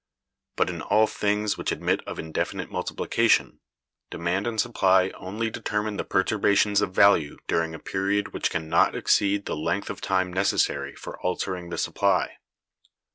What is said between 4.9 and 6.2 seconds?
only determine the